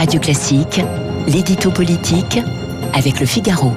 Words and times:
Radio 0.00 0.18
Classique, 0.18 0.80
l'édito 1.28 1.70
politique 1.70 2.40
avec 2.94 3.20
le 3.20 3.26
Figaro. 3.26 3.74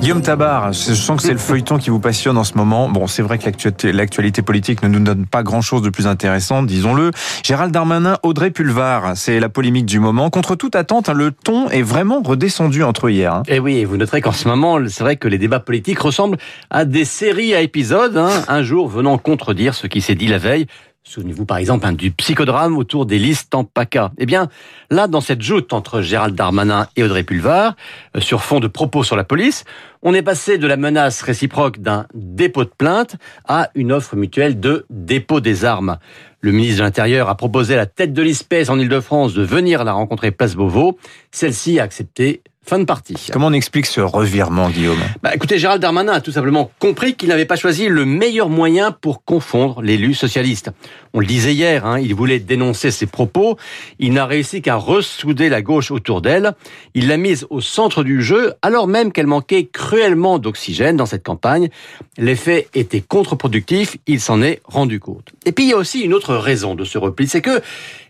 Guillaume 0.00 0.22
Tabar, 0.22 0.72
je 0.72 0.94
sens 0.94 1.18
que 1.18 1.22
c'est 1.22 1.34
le 1.34 1.38
feuilleton 1.38 1.76
qui 1.76 1.90
vous 1.90 2.00
passionne 2.00 2.38
en 2.38 2.44
ce 2.44 2.54
moment. 2.54 2.88
Bon, 2.88 3.06
c'est 3.06 3.20
vrai 3.20 3.36
que 3.36 3.86
l'actualité 3.88 4.40
politique 4.40 4.82
ne 4.82 4.88
nous 4.88 5.00
donne 5.00 5.26
pas 5.26 5.42
grand-chose 5.42 5.82
de 5.82 5.90
plus 5.90 6.06
intéressant, 6.06 6.62
disons-le. 6.62 7.10
Gérald 7.44 7.72
Darmanin, 7.72 8.16
Audrey 8.22 8.50
Pulvar, 8.50 9.18
c'est 9.18 9.38
la 9.38 9.50
polémique 9.50 9.84
du 9.84 10.00
moment. 10.00 10.30
Contre 10.30 10.56
toute 10.56 10.76
attente, 10.76 11.10
le 11.10 11.30
ton 11.30 11.68
est 11.68 11.82
vraiment 11.82 12.22
redescendu 12.22 12.82
entre 12.82 13.10
hier. 13.10 13.34
Hein. 13.34 13.42
Et 13.48 13.56
eh 13.56 13.58
oui, 13.58 13.84
vous 13.84 13.98
noterez 13.98 14.22
qu'en 14.22 14.32
ce 14.32 14.48
moment, 14.48 14.78
c'est 14.88 15.04
vrai 15.04 15.16
que 15.16 15.28
les 15.28 15.36
débats 15.36 15.60
politiques 15.60 15.98
ressemblent 15.98 16.38
à 16.70 16.86
des 16.86 17.04
séries 17.04 17.54
à 17.54 17.60
épisodes, 17.60 18.16
hein. 18.16 18.30
un 18.48 18.62
jour 18.62 18.88
venant 18.88 19.18
contredire 19.18 19.74
ce 19.74 19.88
qui 19.88 20.00
s'est 20.00 20.14
dit 20.14 20.28
la 20.28 20.38
veille. 20.38 20.68
Souvenez-vous 21.08 21.46
par 21.46 21.56
exemple 21.56 21.86
hein, 21.86 21.94
du 21.94 22.10
psychodrame 22.10 22.76
autour 22.76 23.06
des 23.06 23.18
listes 23.18 23.54
en 23.54 23.64
PACA. 23.64 24.12
Eh 24.18 24.26
bien, 24.26 24.50
là, 24.90 25.06
dans 25.06 25.22
cette 25.22 25.40
joute 25.40 25.72
entre 25.72 26.02
Gérald 26.02 26.34
Darmanin 26.34 26.86
et 26.96 27.02
Audrey 27.02 27.22
Pulvar, 27.22 27.76
euh, 28.14 28.20
sur 28.20 28.42
fond 28.42 28.60
de 28.60 28.68
propos 28.68 29.04
sur 29.04 29.16
la 29.16 29.24
police, 29.24 29.64
on 30.02 30.12
est 30.12 30.20
passé 30.20 30.58
de 30.58 30.66
la 30.66 30.76
menace 30.76 31.22
réciproque 31.22 31.78
d'un 31.78 32.06
dépôt 32.12 32.64
de 32.64 32.70
plainte 32.76 33.16
à 33.46 33.70
une 33.74 33.90
offre 33.90 34.16
mutuelle 34.16 34.60
de 34.60 34.84
dépôt 34.90 35.40
des 35.40 35.64
armes. 35.64 35.96
Le 36.42 36.52
ministre 36.52 36.80
de 36.80 36.82
l'Intérieur 36.82 37.30
a 37.30 37.36
proposé 37.36 37.72
à 37.72 37.78
la 37.78 37.86
tête 37.86 38.12
de 38.12 38.20
l'espèce 38.20 38.68
en 38.68 38.78
Ile-de-France 38.78 39.32
de 39.32 39.42
venir 39.42 39.84
la 39.84 39.94
rencontrer 39.94 40.30
place 40.30 40.56
Beauvau. 40.56 40.98
Celle-ci 41.30 41.80
a 41.80 41.84
accepté 41.84 42.42
Fin 42.68 42.80
de 42.80 42.84
partie. 42.84 43.14
Comment 43.32 43.46
on 43.46 43.54
explique 43.54 43.86
ce 43.86 44.02
revirement, 44.02 44.68
Guillaume? 44.68 44.98
Bah, 45.22 45.34
Écoutez, 45.34 45.58
Gérald 45.58 45.80
Darmanin 45.80 46.12
a 46.12 46.20
tout 46.20 46.32
simplement 46.32 46.70
compris 46.78 47.14
qu'il 47.14 47.30
n'avait 47.30 47.46
pas 47.46 47.56
choisi 47.56 47.88
le 47.88 48.04
meilleur 48.04 48.50
moyen 48.50 48.92
pour 48.92 49.24
confondre 49.24 49.80
l'élu 49.80 50.12
socialiste. 50.12 50.70
On 51.14 51.20
le 51.20 51.24
disait 51.24 51.54
hier, 51.54 51.86
hein, 51.86 51.98
il 51.98 52.14
voulait 52.14 52.40
dénoncer 52.40 52.90
ses 52.90 53.06
propos. 53.06 53.56
Il 53.98 54.12
n'a 54.12 54.26
réussi 54.26 54.60
qu'à 54.60 54.76
ressouder 54.76 55.48
la 55.48 55.62
gauche 55.62 55.90
autour 55.90 56.20
d'elle. 56.20 56.52
Il 56.92 57.08
l'a 57.08 57.16
mise 57.16 57.46
au 57.48 57.62
centre 57.62 58.04
du 58.04 58.20
jeu, 58.20 58.52
alors 58.60 58.86
même 58.86 59.12
qu'elle 59.12 59.26
manquait 59.26 59.64
cruellement 59.64 60.38
d'oxygène 60.38 60.98
dans 60.98 61.06
cette 61.06 61.24
campagne. 61.24 61.70
L'effet 62.18 62.68
était 62.74 63.00
contre-productif, 63.00 63.96
il 64.06 64.20
s'en 64.20 64.42
est 64.42 64.60
rendu 64.64 65.00
compte. 65.00 65.30
Et 65.46 65.52
puis 65.52 65.64
il 65.64 65.70
y 65.70 65.72
a 65.72 65.78
aussi 65.78 66.00
une 66.00 66.12
autre 66.12 66.34
raison 66.36 66.74
de 66.74 66.84
ce 66.84 66.98
repli, 66.98 67.28
c'est 67.28 67.40
que 67.40 67.62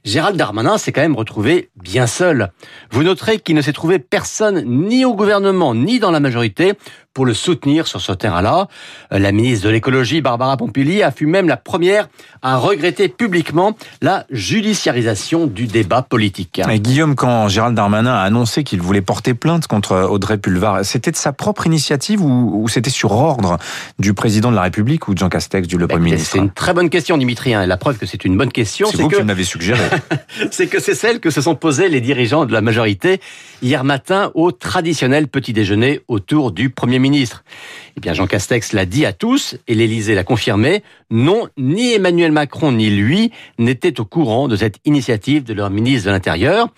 Gérald 0.05 0.37
Darmanin 0.37 0.79
s'est 0.79 0.93
quand 0.93 1.01
même 1.01 1.17
retrouvé 1.17 1.71
bien 1.77 2.07
seul. 2.07 2.51
Vous 2.91 3.03
noterez 3.03 3.39
qu'il 3.39 3.57
ne 3.57 3.63
s'est 3.63 3.73
trouvé 3.73 3.99
personne 3.99 4.63
ni 4.65 5.05
au 5.05 5.15
gouvernement 5.15 5.75
ni 5.75 5.99
dans 5.99 6.11
la 6.11 6.21
majorité 6.21 6.75
pour 7.19 7.27
le 7.27 7.35
soutenir 7.35 7.89
sur 7.89 8.01
ce 8.01 8.13
terrain-là. 8.13 8.69
Euh, 9.13 9.19
la 9.19 9.33
ministre 9.33 9.67
de 9.67 9.73
l'écologie, 9.73 10.21
Barbara 10.21 10.57
Pompili, 10.57 11.03
a 11.03 11.11
fut 11.11 11.27
même 11.27 11.49
la 11.49 11.57
première 11.57 12.07
à 12.43 12.59
regretter 12.59 13.09
publiquement 13.09 13.77
la 14.01 14.25
judiciarisation 14.31 15.49
du 15.49 15.67
débat 15.67 16.03
politique. 16.03 16.61
Et 16.71 16.79
Guillaume, 16.79 17.17
quand 17.17 17.49
Gérald 17.49 17.75
Darmanin 17.75 18.15
a 18.15 18.21
annoncé 18.21 18.63
qu'il 18.63 18.81
voulait 18.81 19.01
porter 19.01 19.35
plainte 19.35 19.67
contre 19.67 19.97
Audrey 20.09 20.39
Pulvar, 20.39 20.85
c'était 20.85 21.11
de 21.11 21.17
sa 21.17 21.33
propre 21.33 21.67
initiative 21.67 22.23
ou, 22.23 22.69
c'était 22.69 22.89
sur 22.89 23.11
ordre 23.11 23.59
du 23.99 24.15
président 24.15 24.53
de 24.53 24.55
la 24.55 24.63
République 24.63 25.09
ou 25.09 25.15
de 25.15 25.19
Jean 25.19 25.29
Castex, 25.29 25.67
du 25.67 25.77
le 25.77 25.89
Premier 25.89 26.13
ministre 26.13 26.31
C'est 26.35 26.39
une 26.39 26.53
très 26.53 26.73
bonne 26.73 26.89
question, 26.89 27.19
Dimitri. 27.19 27.53
Hein. 27.53 27.67
La 27.67 27.79
preuve 27.79 27.99
que 27.99 28.07
c'est 28.07 28.25
une 28.25 28.37
bonne 28.37 28.53
question, 28.53 28.87
c'est 28.93 29.03
vous 29.03 29.09
que... 29.09 29.17
qui 29.17 29.25
m'avez 29.25 29.43
suggéré. 29.43 29.83
c'est 30.53 30.69
que 30.69 30.81
c'est 30.81 30.95
celle 30.95 31.19
que 31.19 31.31
se 31.31 31.41
sont 31.41 31.57
posées 31.57 31.89
les 31.89 32.01
dirigeants 32.01 32.47
de 32.47 32.53
la 32.53 32.61
majorité 32.61 33.21
hier 33.61 33.83
matin 33.83 34.31
au 34.35 34.53
traditionnel 34.53 35.27
petit 35.27 35.53
déjeuner 35.53 36.01
autour 36.07 36.53
du 36.53 36.71
Premier 36.71 37.01
ministre 37.01 37.08
Eh 37.15 38.01
bien, 38.01 38.13
Jean 38.13 38.27
Castex 38.27 38.73
l'a 38.73 38.85
dit 38.85 39.07
à 39.07 39.13
tous 39.13 39.57
et 39.67 39.75
l'Élysée 39.75 40.15
l'a 40.15 40.25
confirmé. 40.25 40.83
Non, 41.11 41.49
ni 41.57 41.93
Emmanuel 41.93 42.33
Macron 42.33 42.73
ni 42.73 42.91
lui 42.91 43.33
n'étaient 43.59 44.01
au 44.01 44.05
courant 44.05 44.49
de 44.49 44.57
cette 44.57 44.77
initiative 44.85 45.45
de 45.45 45.55
leur 45.55 45.71
ministre 45.71 46.07
de 46.07 46.13
l'Intérieur. 46.13 46.69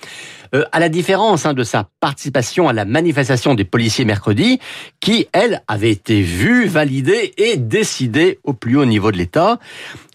Euh, 0.54 0.64
à 0.72 0.80
la 0.80 0.88
différence 0.88 1.46
hein, 1.46 1.54
de 1.54 1.62
sa 1.62 1.88
participation 2.00 2.68
à 2.68 2.72
la 2.72 2.84
manifestation 2.84 3.54
des 3.54 3.64
policiers 3.64 4.04
mercredi, 4.04 4.58
qui, 5.00 5.28
elle, 5.32 5.62
avait 5.68 5.90
été 5.90 6.22
vue, 6.22 6.66
validée 6.66 7.32
et 7.36 7.56
décidée 7.56 8.38
au 8.44 8.52
plus 8.52 8.76
haut 8.76 8.84
niveau 8.84 9.12
de 9.12 9.16
l'État. 9.16 9.58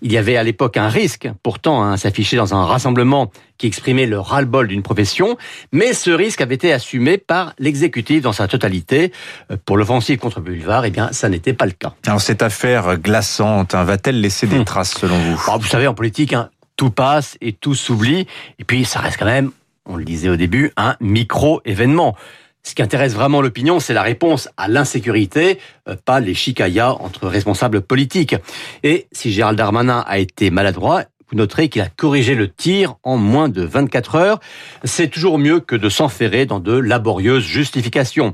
Il 0.01 0.11
y 0.11 0.17
avait 0.17 0.37
à 0.37 0.43
l'époque 0.43 0.77
un 0.77 0.89
risque, 0.89 1.29
pourtant, 1.41 1.83
à 1.83 1.87
hein, 1.87 1.97
s'afficher 1.97 2.37
dans 2.37 2.53
un 2.53 2.65
rassemblement 2.65 3.31
qui 3.57 3.67
exprimait 3.67 4.05
le 4.05 4.19
ras-le-bol 4.19 4.67
d'une 4.67 4.83
profession, 4.83 5.37
mais 5.71 5.93
ce 5.93 6.11
risque 6.11 6.41
avait 6.41 6.55
été 6.55 6.73
assumé 6.73 7.17
par 7.17 7.53
l'exécutif 7.57 8.21
dans 8.21 8.33
sa 8.33 8.47
totalité. 8.47 9.13
Euh, 9.51 9.57
pour 9.63 9.77
l'offensive 9.77 10.19
contre 10.19 10.41
Boulevard, 10.41 10.85
eh 10.85 10.91
bien, 10.91 11.11
ça 11.13 11.29
n'était 11.29 11.53
pas 11.53 11.65
le 11.65 11.71
cas. 11.71 11.93
Alors 12.05 12.21
cette 12.21 12.41
affaire 12.41 12.97
glaçante 12.97 13.73
hein, 13.73 13.83
va-t-elle 13.83 14.19
laisser 14.19 14.47
des 14.47 14.59
hmm. 14.59 14.65
traces 14.65 14.95
selon 14.95 15.17
vous? 15.17 15.41
Oh, 15.47 15.57
Vous 15.59 15.67
savez, 15.67 15.87
en 15.87 15.93
politique, 15.93 16.35
tout 16.75 16.89
passe 16.89 17.37
et 17.39 17.53
tout 17.53 17.75
s'oublie, 17.75 18.27
et 18.59 18.63
puis 18.65 18.83
ça 18.83 18.99
reste 18.99 19.17
quand 19.17 19.25
même 19.25 19.51
on 19.85 19.95
le 19.95 20.05
disait 20.05 20.29
au 20.29 20.35
début, 20.35 20.71
un 20.77 20.95
micro-événement. 20.99 22.15
Ce 22.63 22.73
qui 22.73 22.81
intéresse 22.81 23.13
vraiment 23.13 23.41
l'opinion, 23.41 23.79
c'est 23.79 23.93
la 23.93 24.01
réponse 24.01 24.49
à 24.57 24.67
l'insécurité, 24.67 25.59
euh, 25.87 25.95
pas 26.03 26.19
les 26.19 26.33
chicayas 26.33 26.93
entre 26.93 27.27
responsables 27.27 27.81
politiques. 27.81 28.35
Et 28.81 29.07
si 29.11 29.31
Gérald 29.31 29.57
Darmanin 29.57 30.03
a 30.07 30.17
été 30.17 30.49
maladroit, 30.49 31.03
vous 31.31 31.37
noterez 31.37 31.69
qu'il 31.69 31.81
a 31.81 31.89
corrigé 31.89 32.35
le 32.35 32.49
tir 32.49 32.95
en 33.03 33.17
moins 33.17 33.49
de 33.49 33.63
24 33.63 34.15
heures. 34.15 34.39
C'est 34.83 35.09
toujours 35.09 35.39
mieux 35.39 35.59
que 35.59 35.75
de 35.75 35.89
s'enferrer 35.89 36.45
dans 36.45 36.59
de 36.59 36.75
laborieuses 36.75 37.43
justifications. 37.43 38.33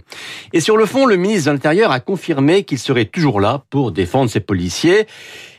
Et 0.52 0.60
sur 0.60 0.76
le 0.76 0.86
fond, 0.86 1.06
le 1.06 1.16
ministre 1.16 1.48
de 1.48 1.52
l'Intérieur 1.52 1.92
a 1.92 2.00
confirmé 2.02 2.64
qu'il 2.64 2.80
serait 2.80 3.06
toujours 3.06 3.40
là 3.40 3.64
pour 3.70 3.92
défendre 3.92 4.30
ses 4.30 4.42
policiers. 4.42 5.08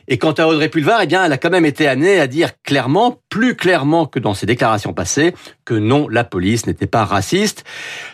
Et 0.07 0.17
quant 0.17 0.33
à 0.33 0.45
Audrey 0.45 0.69
Pulvar, 0.69 1.01
eh 1.01 1.07
bien, 1.07 1.23
elle 1.25 1.31
a 1.31 1.37
quand 1.37 1.49
même 1.49 1.65
été 1.65 1.87
amenée 1.87 2.19
à 2.19 2.27
dire 2.27 2.51
clairement, 2.63 3.19
plus 3.29 3.55
clairement 3.55 4.05
que 4.05 4.19
dans 4.19 4.33
ses 4.33 4.45
déclarations 4.45 4.93
passées, 4.93 5.33
que 5.65 5.73
non, 5.73 6.07
la 6.09 6.23
police 6.23 6.67
n'était 6.67 6.87
pas 6.87 7.05
raciste. 7.05 7.63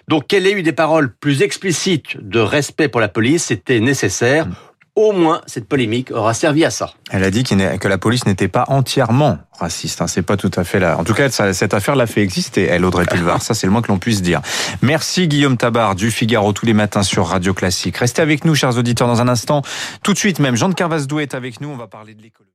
Donc 0.08 0.28
qu'elle 0.28 0.46
ait 0.48 0.54
eu 0.54 0.64
des 0.64 0.74
paroles 0.74 1.14
plus 1.14 1.42
explicites 1.42 2.18
de 2.22 2.40
respect 2.40 2.88
pour 2.88 3.02
la 3.02 3.10
police, 3.10 3.46
c'était 3.46 3.80
nécessaire. 3.80 4.48
Mm 4.48 4.54
au 5.00 5.14
moins 5.14 5.42
cette 5.48 5.66
polémique 5.66 6.12
aura 6.12 6.34
servi 6.34 6.66
à 6.66 6.70
ça. 6.70 6.92
Elle 7.10 7.24
a 7.24 7.32
dit 7.32 7.44
que 7.44 7.88
la 7.88 7.98
police 7.98 8.26
n'était 8.26 8.50
pas 8.50 8.66
entièrement 8.68 9.38
raciste. 9.58 10.02
Hein. 10.02 10.08
C'est 10.08 10.22
pas 10.22 10.36
tout 10.36 10.52
à 10.56 10.66
fait 10.66 10.80
là. 10.80 10.98
En 10.98 11.06
tout 11.06 11.14
cas, 11.14 11.30
cette 11.30 11.74
affaire 11.74 11.96
l'a 11.96 12.06
fait 12.06 12.22
exister. 12.22 12.66
Elle, 12.66 12.84
Audrey 12.84 13.06
Pulvar. 13.06 13.42
ça, 13.42 13.54
c'est 13.54 13.66
le 13.66 13.72
moins 13.72 13.82
que 13.82 13.88
l'on 13.88 13.98
puisse 13.98 14.22
dire. 14.22 14.42
Merci 14.82 15.30
Guillaume 15.30 15.56
Tabar 15.56 15.96
du 15.96 16.12
Figaro 16.12 16.52
tous 16.52 16.66
les 16.66 16.74
matins 16.74 17.04
sur 17.04 17.28
Radio 17.28 17.54
Classique. 17.54 17.96
Restez 17.98 18.22
avec 18.22 18.44
nous, 18.44 18.56
chers 18.56 18.78
auditeurs, 18.78 19.08
dans 19.08 19.22
un 19.22 19.30
instant. 19.30 19.62
Tout 20.04 20.12
de 20.12 20.18
suite 20.18 20.40
même, 20.40 20.58
Jean 20.58 20.68
de 20.68 20.74
Carvasdou 20.74 21.20
est 21.20 21.34
avec 21.34 21.62
nous. 21.62 21.70
On 21.70 21.78
va 21.78 21.88
parler 21.88 22.14
de 22.14 22.22
l'écologie. 22.22 22.48